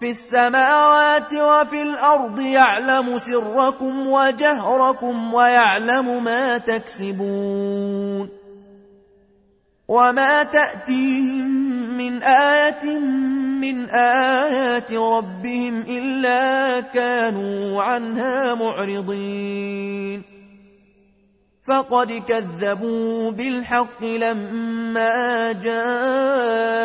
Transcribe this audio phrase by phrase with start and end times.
[0.00, 8.28] في السماوات وفي الأرض يعلم سركم وجهركم ويعلم ما تكسبون
[9.88, 11.50] وما تأتيهم
[11.98, 12.98] من آية
[13.60, 20.22] من آيات ربهم إلا كانوا عنها معرضين
[21.68, 26.80] فقد كذبوا بالحق لما جاءهم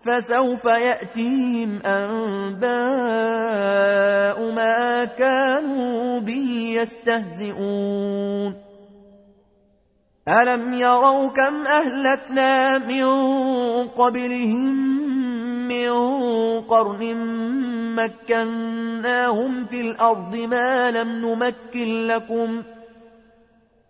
[0.00, 2.70] فسوف يأتيهم أنباء
[4.52, 8.54] ما كانوا به يستهزئون.
[10.28, 13.04] ألم يروا كم أهلكنا من
[13.88, 14.90] قبلهم
[15.68, 15.90] من
[16.60, 17.16] قرن
[17.96, 22.62] مكناهم في الأرض ما لم نمكن لكم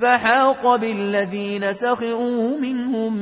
[0.00, 3.16] فحاق بالذين سخروا منهم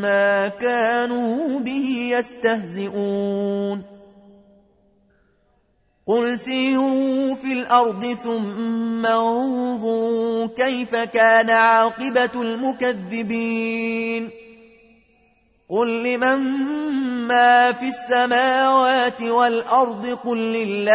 [0.00, 3.82] ما كانوا به يستهزئون.
[6.06, 14.30] قل سيروا في الأرض ثم انظروا كيف كان عاقبة المكذبين.
[15.70, 16.38] قل لمن
[17.28, 20.94] ما في السماوات والأرض قل لله.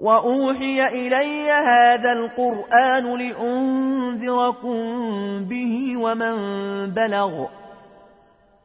[0.00, 4.78] وأوحي إلي هذا القرآن لأنذركم
[5.44, 6.34] به ومن
[6.94, 7.46] بلغ.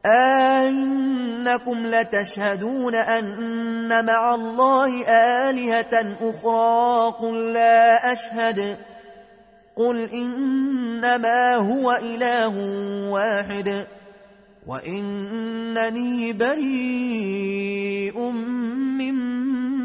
[0.06, 5.08] أئنكم لتشهدون أن مع الله
[5.48, 7.12] آلهة أخرى.
[7.20, 8.78] قل لا أشهد.
[9.76, 12.54] قل إنما هو إله
[13.10, 13.86] واحد.
[14.66, 18.18] وإنني بريء
[18.98, 19.63] مما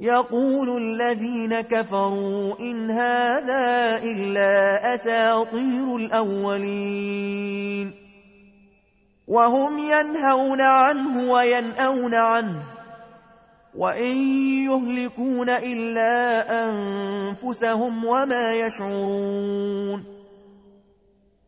[0.00, 7.92] يقول الذين كفروا إن هذا إلا أساطير الأولين.
[9.28, 12.62] وهم ينهون عنه وينأون عنه
[13.74, 14.16] وإن
[14.64, 20.04] يهلكون إلا أنفسهم وما يشعرون.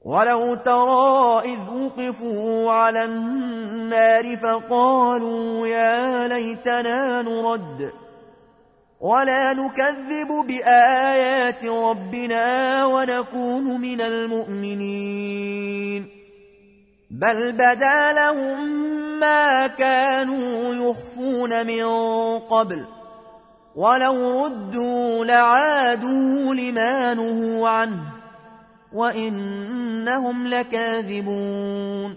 [0.05, 7.93] ولو ترى إذ وقفوا على النار فقالوا يا ليتنا نرد.
[9.03, 16.09] ولا نكذب بآيات ربنا ونكون من المؤمنين.
[17.11, 18.59] بل بدا لهم
[19.21, 21.85] ما كانوا يخفون من
[22.39, 22.87] قبل.
[23.77, 28.03] ولو ردوا لعادوا لما نهوا عنه.
[28.95, 32.17] وإنهم لكاذبون.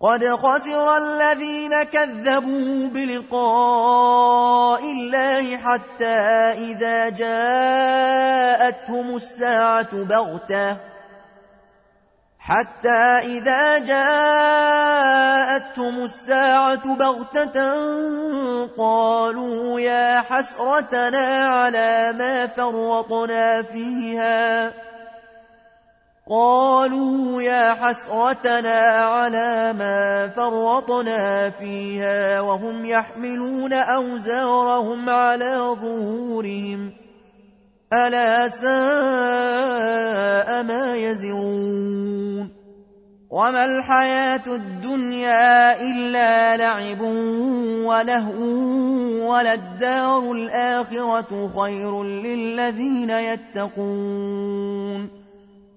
[0.00, 10.76] قد خسر الذين كذبوا بلقاء الله حتى إذا جاءتهم الساعة بغتة.
[12.38, 15.16] حتى إذا جاءتهم
[16.02, 17.58] الساعة بغتة
[18.78, 24.72] قالوا يا حسرتنا على ما فرطنا فيها.
[26.30, 36.92] قالوا يا حسرتنا على ما فرطنا فيها وهم يحملون أوزارهم على ظهورهم.
[37.92, 38.66] ألا ساء
[40.62, 42.50] ما يزرون.
[43.30, 47.00] وما الحياة الدنيا إلا لعب
[47.86, 48.42] ولهو
[49.32, 54.46] وللدار الآخرة خير للذين يتقون.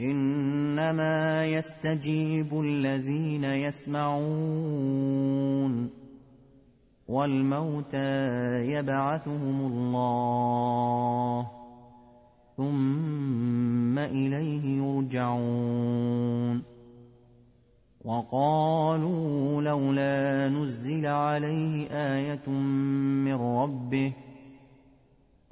[0.00, 4.86] إنما يستجيب الذين يسمعون
[7.08, 8.16] والموتى
[8.66, 11.50] يبعثهم الله
[12.56, 16.62] ثم إليه يرجعون
[18.04, 24.12] وقالوا لولا نزل عليه آية من ربه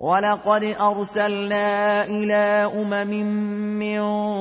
[0.00, 3.10] ولقد أرسلنا إلى أمم
[3.78, 4.00] من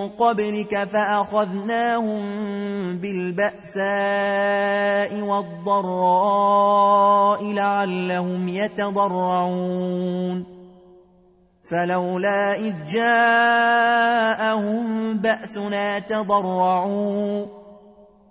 [0.09, 2.21] قبلك فأخذناهم
[2.97, 3.81] بالبأساء
[5.21, 6.33] والضراء
[7.53, 10.45] لعلهم يتضرعون
[11.71, 13.97] فلولا إذ جاءهم
[15.17, 17.56] بأسنا تضرعون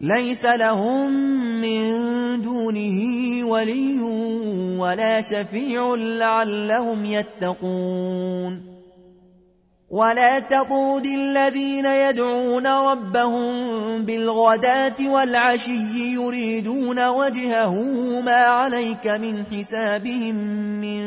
[0.00, 1.12] ليس لهم
[1.60, 1.82] من
[2.42, 2.98] دونه
[3.46, 4.00] ولي
[4.78, 8.70] ولا شفيع لعلهم يتقون.
[9.90, 13.52] ولا تطود الذين يدعون ربهم
[14.04, 17.74] بالغداة والعشي يريدون وجهه
[18.20, 20.34] ما عليك من حسابهم
[20.80, 21.02] من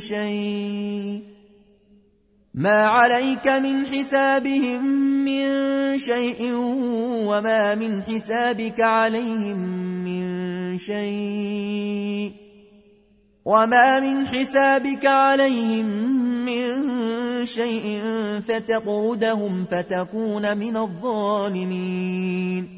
[0.00, 1.37] شيء.
[2.58, 4.82] ما عليك من حسابهم
[5.24, 5.48] من
[5.98, 6.52] شيء
[7.30, 9.58] وما من حسابك عليهم
[10.04, 12.32] من شيء
[13.44, 15.86] وما من حسابك عليهم
[16.44, 16.84] من
[17.46, 18.02] شيء
[18.48, 22.77] فتقودهم فتكون من الظالمين.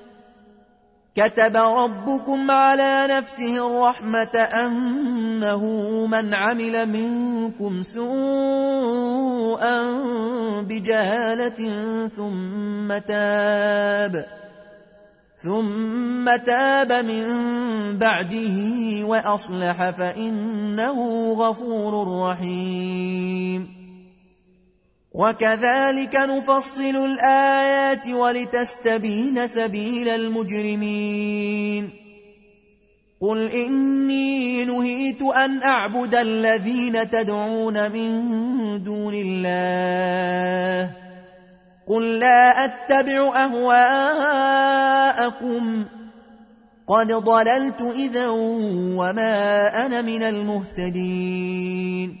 [1.15, 5.65] كتب ربكم على نفسه الرحمة أنه
[6.07, 9.81] من عمل منكم سوءا
[10.61, 11.59] بجهالة
[12.07, 14.25] ثم تاب
[15.35, 17.25] ثم تاب من
[17.97, 18.57] بعده
[19.05, 23.80] وأصلح فإنه غفور رحيم.
[25.15, 31.89] وكذلك نفصل الآيات ولتستبين سبيل المجرمين.
[33.21, 38.11] قل إني نهيت أن أعبد الذين تدعون من
[38.83, 40.95] دون الله.
[41.87, 44.45] قل لا أتبع أهواءكم.
[46.87, 48.27] قد ضللت إذا
[48.97, 52.20] وما أنا من المهتدين.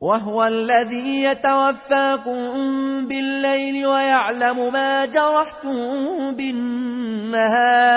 [0.00, 2.38] وهو الذي يتوفاكم
[3.08, 7.88] بالليل ويعلم ما جرحتم بالنهار.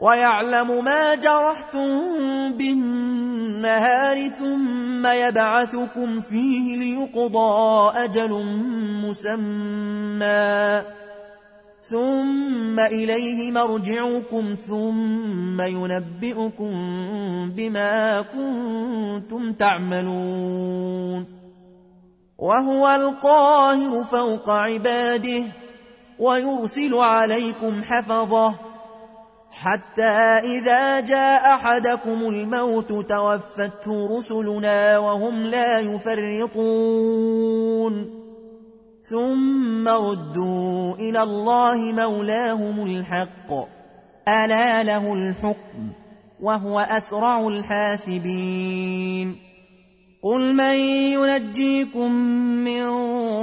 [0.00, 1.88] ويعلم ما جرحتم
[2.58, 8.30] بالنهار ثم يبعثكم فيه ليقضى أجل
[9.04, 10.82] مسمى.
[11.90, 16.72] ثم إليه مرجعكم ثم ينبئكم
[17.56, 21.26] بما كنتم تعملون
[22.38, 25.44] وهو القاهر فوق عباده
[26.18, 28.54] ويرسل عليكم حفظه
[29.50, 37.14] حتى إذا جاء أحدكم الموت توفته رسلنا وهم لا يفرطون
[39.10, 43.52] ثم ردوا إلى الله مولاهم الحق.
[44.28, 45.92] ألا له الحكم
[46.40, 49.36] وهو أسرع الحاسبين.
[50.22, 50.74] قل من
[51.14, 52.12] ينجيكم
[52.64, 52.82] من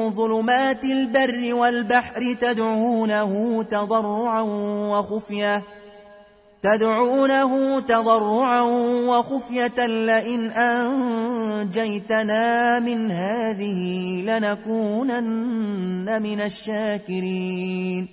[0.10, 4.42] ظلمات البر والبحر تدعونه تضرعا
[4.92, 5.64] وخفية.
[6.64, 8.62] تدعونه تضرعا
[9.10, 12.46] وخفية لئن أنجيتنا
[12.80, 13.82] من هذه
[14.26, 18.08] لنكونن من الشاكرين.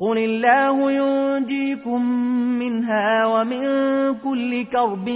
[0.00, 2.02] قل الله ينجيكم
[2.58, 3.64] منها ومن
[4.14, 5.06] كل كرب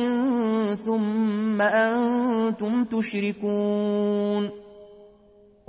[0.87, 4.51] ثم أنتم تشركون.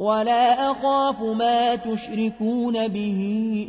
[0.00, 3.20] ولا أخاف ما تشركون به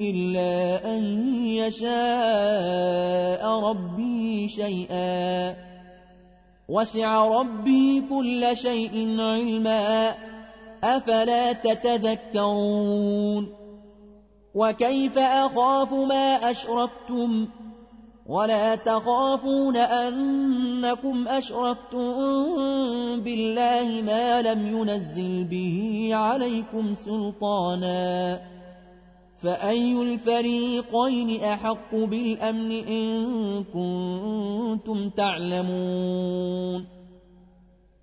[0.01, 1.03] إلا أن
[1.45, 5.55] يشاء ربي شيئا.
[6.69, 10.15] وسع ربي كل شيء علما.
[10.83, 13.47] أفلا تتذكرون؟
[14.55, 17.47] وكيف أخاف ما أشركتم؟
[18.25, 22.13] ولا تخافون أنكم أشركتم
[23.21, 28.41] بالله ما لم ينزل به عليكم سلطانا
[29.43, 37.00] فأي الفريقين أحق بالأمن إن كنتم تعلمون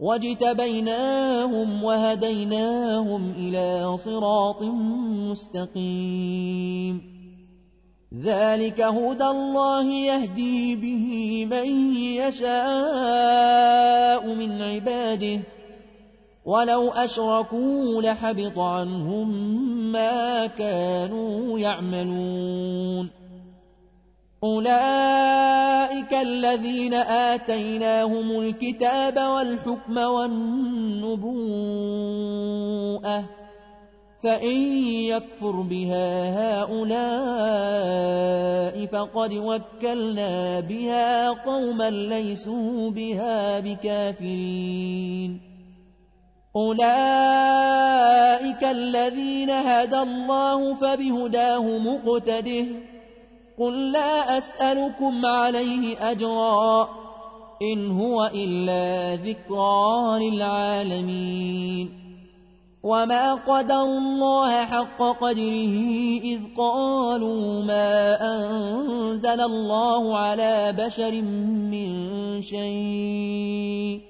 [0.00, 4.62] واجتبيناهم وهديناهم إلى صراط
[5.30, 7.10] مستقيم
[8.22, 12.54] ذلك هدى الله يهدي به من يشاء
[14.34, 15.40] من عباده
[16.44, 19.28] ولو أشركوا لحبط عنهم
[19.92, 23.19] ما كانوا يعملون
[24.44, 31.30] أولئك الذين آتيناهم الكتاب والحكم والنبوءة
[34.24, 34.56] فإن
[35.12, 36.90] يكفر بها هؤلاء
[38.86, 45.40] فقد وكلنا بها قوما ليسوا بها بكافرين.
[46.56, 46.84] أولئك
[48.64, 52.66] الذين هدى الله فبهداه مقتده
[53.60, 56.88] قل لا أسألكم عليه أجرا
[57.62, 61.90] إن هو إلا ذكرى للعالمين
[62.82, 65.76] وما قدر الله حق قدره
[66.24, 74.09] إذ قالوا ما أنزل الله على بشر من شيء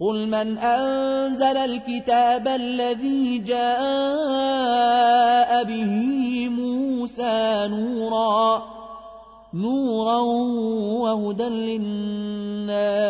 [0.00, 3.64] قل من أنزل الكتاب الذي جاء
[5.64, 5.94] به
[6.48, 8.62] موسى نورا
[9.54, 10.18] نورا
[11.00, 13.06] وهدى للناس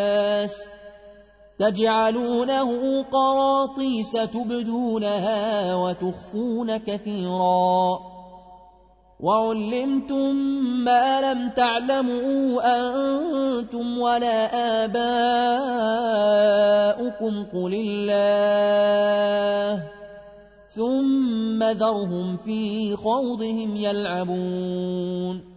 [1.59, 7.99] تجعلونه قراطيس تبدونها وتخفون كثيرا
[9.19, 10.35] وعلمتم
[10.85, 14.53] ما لم تعلموا أنتم ولا
[14.85, 15.03] آباؤكم
[17.53, 19.83] قل الله.
[20.67, 25.56] ثم ذرهم في خوضهم يلعبون.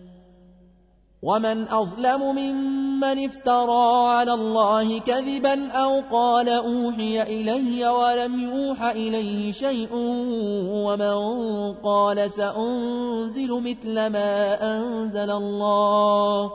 [1.23, 9.89] ومن أظلم ممن افترى على الله كذبا أو قال أوحي إلي ولم يوح إليه شيء
[10.85, 11.13] ومن
[11.73, 16.51] قال سأنزل مثل ما أنزل الله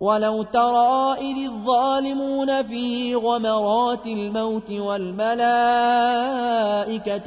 [0.00, 5.36] ولو ترى إذ الظالمون في غمرات الموت والملائكة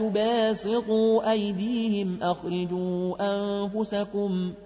[0.10, 4.66] باسقوا أيديهم أخرجوا أنفسكم ۖ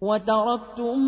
[0.00, 0.98] وتركتم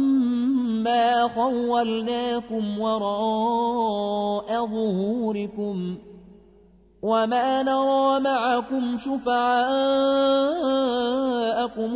[0.84, 5.98] ما خولناكم وراء ظهوركم
[7.02, 9.62] وما نرى معكم شفعاءكم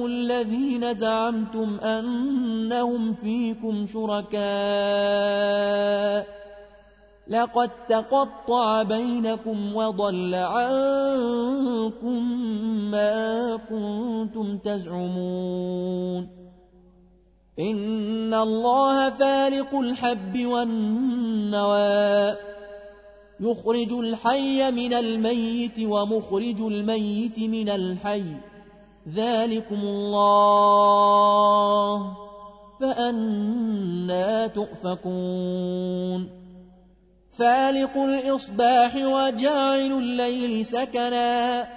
[0.06, 4.36] الذين زعمتم أنهم فيكم شركاء
[7.28, 12.22] لقد تقطع بينكم وضل عنكم
[12.90, 16.45] ما كنتم تزعمون
[17.60, 22.36] إن الله فارق الحب والنوى.
[23.40, 28.24] يخرج الحي من الميت ومخرج الميت من الحي.
[29.14, 30.36] ذلكم الله
[32.80, 36.28] فأنا تؤفكون.
[37.38, 41.68] فالق الإصباح وجاعل الليل سكنا.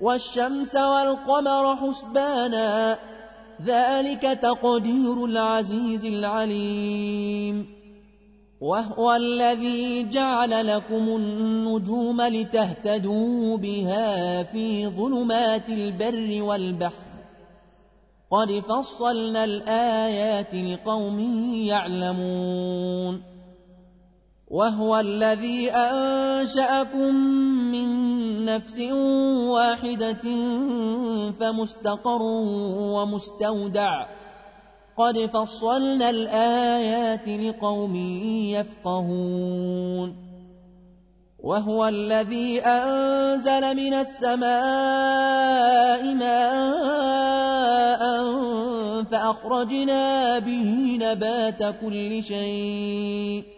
[0.00, 2.98] والشمس والقمر حسبانا.
[3.64, 7.66] ذلك تقدير العزيز العليم.
[8.60, 17.02] وهو الذي جعل لكم النجوم لتهتدوا بها في ظلمات البر والبحر.
[18.30, 21.20] قد فصلنا الآيات لقوم
[21.54, 23.37] يعلمون.
[24.50, 27.14] وهو الذي أنشأكم
[27.72, 27.88] من
[28.44, 28.80] نفس
[29.52, 30.24] واحدة
[31.40, 32.22] فمستقر
[32.96, 34.06] ومستودع.
[34.98, 37.96] قد فصلنا الآيات لقوم
[38.56, 40.16] يفقهون.
[41.38, 44.54] وهو الذي أنزل من السماء
[46.14, 48.02] ماء
[49.04, 53.57] فأخرجنا به نبات كل شيء.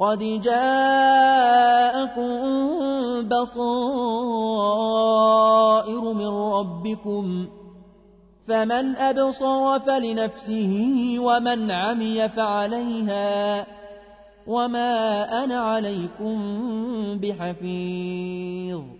[0.00, 2.30] قد جاءكم
[3.28, 4.52] بصائر
[6.12, 7.48] من ربكم
[8.48, 13.66] فمن أبصر فلنفسه ومن عمي فعليها
[14.46, 16.38] وما أنا عليكم
[17.18, 18.99] بحفيظ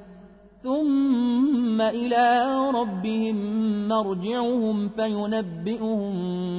[0.63, 3.37] ثم إلى ربهم
[3.87, 6.13] مرجعهم فينبئهم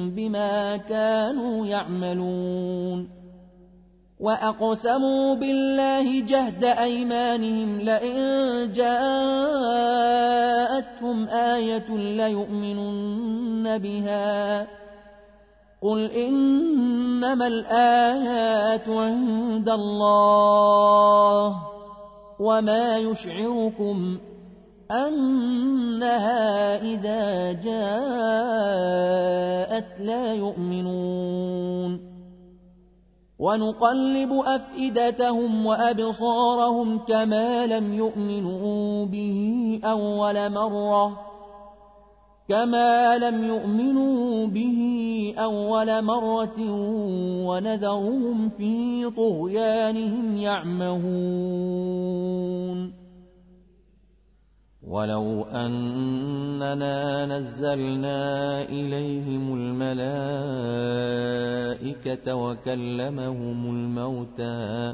[0.09, 3.09] بما كانوا يعملون.
[4.19, 8.17] وأقسموا بالله جهد أيمانهم لئن
[8.73, 9.07] جاءتهم
[11.27, 14.67] آية ليؤمنن بها.
[15.81, 21.72] قل إنما الآيات عند الله.
[22.43, 24.17] وما يشعركم
[24.91, 27.99] أنها إذا جاءت
[29.99, 32.13] لا يؤمنون
[33.39, 41.32] ونقلب أفئدتهم وأبصارهم كما لم يؤمنوا به أول مرة
[42.53, 44.79] كما لم يؤمنوا به
[45.37, 46.59] أول مرة
[47.47, 51.73] ونذرهم في طغيانهم يعمهون
[54.87, 59.95] ولو أننا نزلنا إليهم الملائكة
[62.35, 64.93] وكلمهم الموتى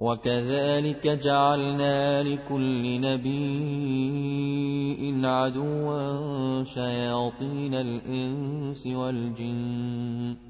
[0.00, 4.40] وكذلك جعلنا لكل نبي
[5.26, 10.49] عدوا شياطين الإنس والجن.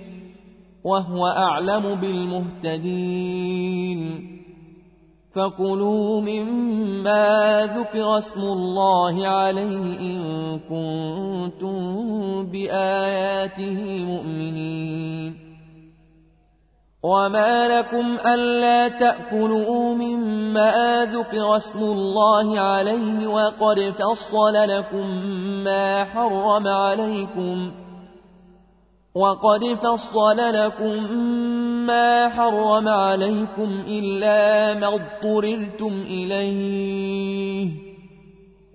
[0.83, 4.01] وهو أعلم بالمهتدين.
[5.35, 11.95] فكلوا مما ذكر اسم الله عليه إن كنتم
[12.45, 15.35] بآياته مؤمنين.
[17.03, 25.07] وما لكم ألا تأكلوا مما ذكر اسم الله عليه وقد فصل لكم
[25.63, 27.80] ما حرم عليكم ۖ.
[29.15, 31.13] وقد فصل لكم
[31.87, 37.69] ما حرم عليكم إلا ما اضطررتم إليه.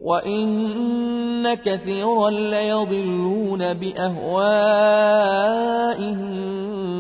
[0.01, 4.27] وإن كثيرا ليضلون بأهوائهم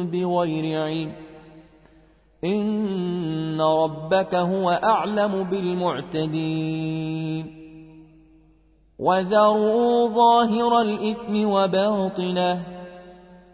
[0.07, 1.13] بغير علم.
[2.45, 6.87] إن ربك هو أعلم بالمعتدين.
[8.99, 12.76] وذروا ظاهر الإثم وباطنه.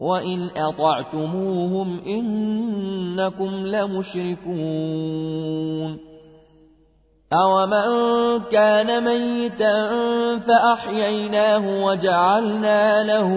[0.00, 4.78] وإن أطعتموهم إنكم لمشركون
[7.32, 9.88] أومن كان ميتا
[10.38, 13.28] فأحييناه وجعلنا له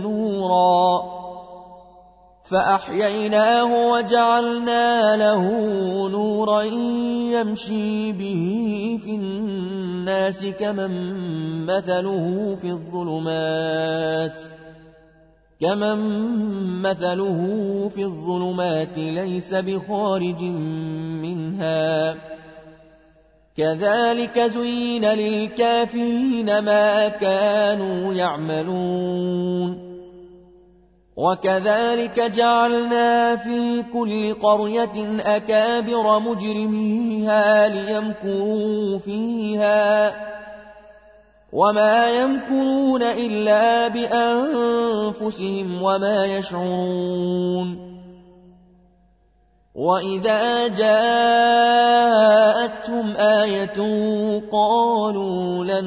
[0.00, 1.02] نورا
[2.50, 5.42] فأحييناه وجعلنا له
[6.08, 6.62] نورا
[7.32, 10.90] يمشي به في الناس كمن
[11.66, 14.59] مثله في الظلمات ۖ
[15.60, 15.98] كمن
[16.82, 17.38] مثله
[17.94, 20.42] في الظلمات ليس بخارج
[21.22, 22.14] منها
[23.56, 29.90] كذلك زين للكافرين ما كانوا يعملون
[31.16, 40.12] وكذلك جعلنا في كل قرية أكابر مجرميها ليمكروا فيها
[41.52, 47.90] وما يمكرون إلا بأنفسهم وما يشعرون
[49.74, 51.06] وإذا جاءتهم
[53.16, 53.78] آية
[54.52, 55.86] قالوا لن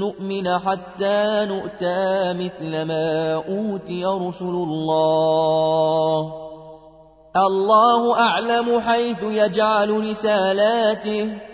[0.00, 6.32] نؤمن حتى نؤتى مثل ما أوتي رسل الله
[7.36, 11.53] الله أعلم حيث يجعل رسالاته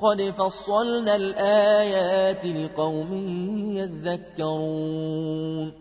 [0.00, 3.12] قد فصلنا الآيات لقوم
[3.76, 5.72] يذكرون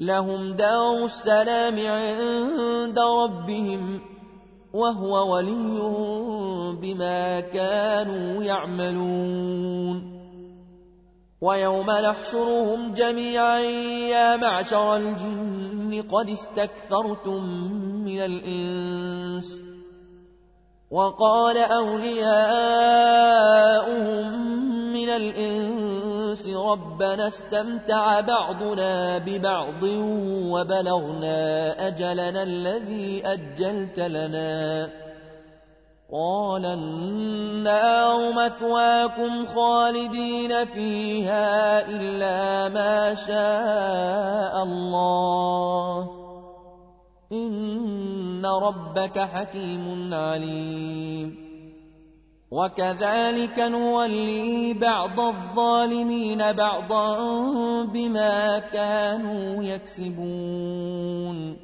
[0.00, 4.00] لهم دار السلام عند ربهم
[4.74, 5.78] وهو ولي
[6.80, 10.18] بما كانوا يعملون
[11.40, 13.58] ويوم نحشرهم جميعا
[14.10, 17.44] يا معشر الجن قد استكثرتم
[18.04, 19.64] من الإنس
[20.90, 22.48] وقال أولياؤهم
[24.92, 29.82] من الإنس ربنا استمتع بعضنا ببعض
[30.52, 34.88] وبلغنا أجلنا الذي أجلت لنا.
[36.12, 46.17] قال النار مثواكم خالدين فيها إلا ما شاء الله.
[47.32, 51.48] إن ربك حكيم عليم.
[52.50, 57.16] وكذلك نولي بعض الظالمين بعضا
[57.84, 61.56] بما كانوا يكسبون.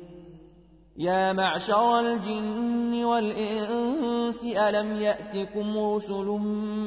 [0.98, 6.26] يا معشر الجن والإنس ألم يأتكم رسل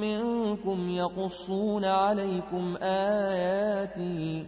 [0.02, 4.48] منكم يقصون عليكم آياتي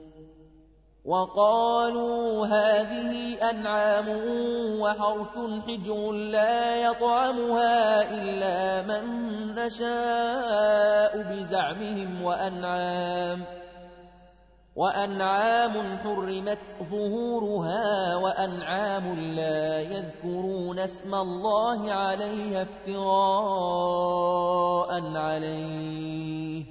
[1.05, 4.07] وقالوا هذه أنعام
[4.79, 5.37] وحرث
[5.67, 9.05] حجر لا يطعمها إلا من
[9.55, 13.45] نشاء بزعمهم وأنعام
[14.75, 23.81] وأنعام حرمت ظهورها وأنعام لا يذكرون اسم الله عليها افتراء
[25.17, 26.70] عليه.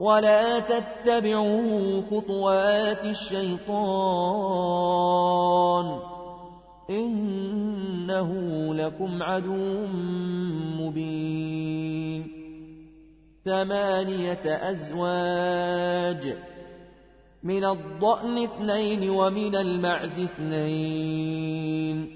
[0.00, 3.76] ولا تتبعوا خطوات الشيطان
[6.90, 8.30] إنه
[8.74, 9.86] لكم عدو
[10.80, 12.22] مبين.
[13.44, 16.36] ثمانية أزواج
[17.42, 22.15] من الضأن اثنين ومن المعز اثنين.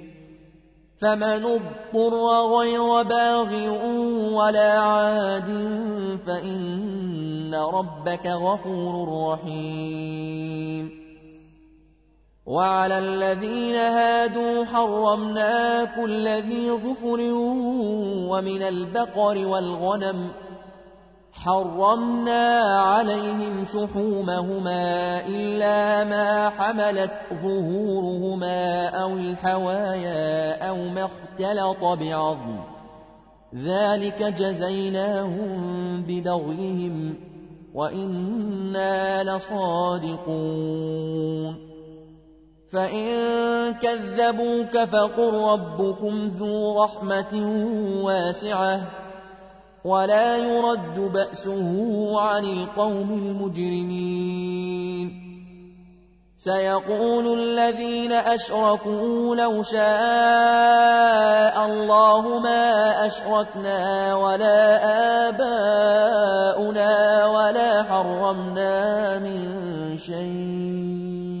[1.01, 2.13] فمن اضطر
[2.57, 3.51] غير باغ
[4.33, 5.49] ولا عاد
[6.27, 11.01] فإن ربك غفور رحيم.
[12.45, 17.19] وعلى الذين هادوا حرمنا كل ذي ظفر
[18.31, 20.31] ومن البقر والغنم
[21.45, 32.59] حرمنا عليهم شحومهما إلا ما حملت ظهورهما أو الحوايا أو ما اختلط بعظم.
[33.55, 35.51] ذلك جزيناهم
[36.01, 37.15] ببغيهم
[37.73, 40.51] وإنا لصادقون.
[42.73, 47.33] فإن كذبوك فقل ربكم ذو رحمة
[48.03, 48.81] واسعة.
[49.85, 51.71] ولا يرد بأسه
[52.21, 55.07] عن القوم المجرمين.
[56.37, 64.61] سيقول الذين أشركوا لو شاء الله ما أشركنا ولا
[65.29, 66.93] آباؤنا
[67.25, 69.37] ولا حرمنا من
[69.97, 71.40] شيء.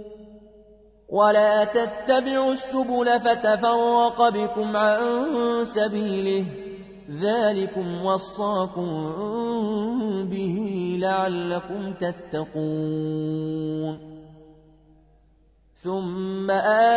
[1.11, 4.99] ولا تتبعوا السبل فتفرق بكم عن
[5.63, 6.45] سبيله
[7.11, 9.11] ذلكم وصاكم
[10.31, 10.57] به
[10.99, 13.31] لعلكم تتقون.
[15.83, 16.51] ثم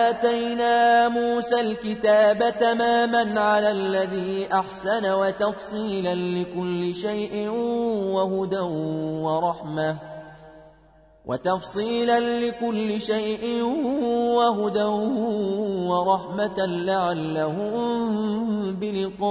[0.04, 7.48] آتينا موسى الكتاب تماما على الذي أحسن وتفصيلا لكل شيء
[8.14, 8.60] وهدى
[9.26, 10.13] ورحمة.
[11.26, 13.62] وتفصيلا لكل شيء
[14.36, 14.84] وهدى
[15.88, 17.74] ورحمة لعلهم
[18.80, 19.24] بلقاء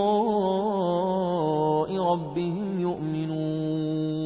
[1.98, 4.24] ربهم يؤمنون.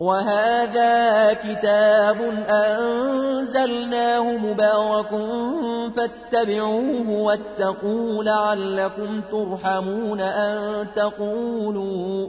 [0.00, 5.10] وهذا كتاب أنزلناه مبارك
[5.96, 12.28] فاتبعوه واتقوا لعلكم ترحمون أن تقولوا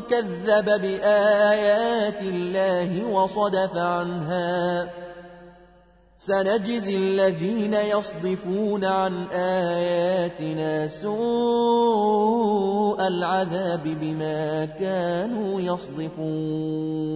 [0.00, 4.90] كذب بآيات الله وصدف عنها.
[6.18, 12.52] سنجزي الذين يصدفون عن آياتنا سوء
[13.08, 17.12] العذاب بما كانوا يصدفون.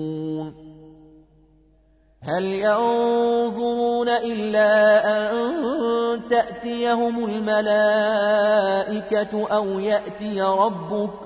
[2.22, 4.72] هل ينظرون إلا
[5.16, 5.27] أن
[6.31, 8.27] تأتيهم الملائكة
[9.49, 11.26] أو يأتي ربك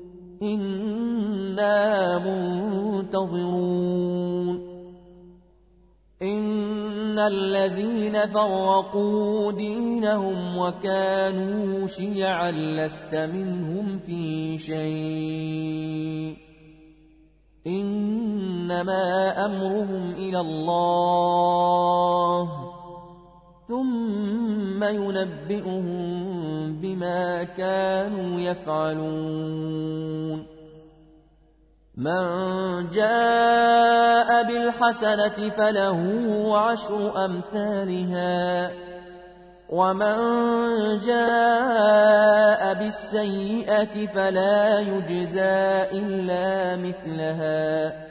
[0.41, 2.17] إنا
[3.01, 3.91] منتظرون
[6.21, 16.37] إن الذين فرقوا دينهم وكانوا شيعا لست منهم في شيء
[17.67, 21.51] إنما أمرهم إلى الله
[23.71, 25.85] ثم ينبئهم
[26.81, 30.45] بما كانوا يفعلون.
[31.97, 35.99] من جاء بالحسنة فله
[36.57, 38.71] عشر أمثالها.
[39.69, 40.17] ومن
[41.07, 48.10] جاء بالسيئة فلا يجزى إلا مثلها.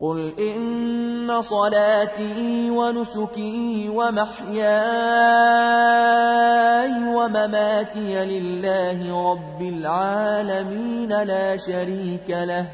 [0.00, 4.60] قل إن صلاتي ونسكي ومحياي
[7.14, 12.66] ومماتي لله رب العالمين لا شريك له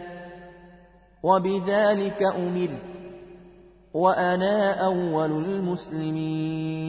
[1.22, 2.78] وبذلك أمرت
[3.94, 6.86] وأنا أول المسلمين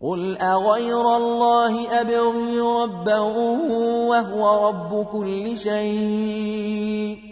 [0.00, 3.18] قل أغير الله أبغي ربا
[4.08, 7.31] وهو رب كل شيء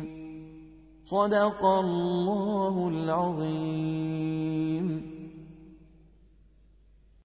[1.11, 4.31] صدق الله العظيم.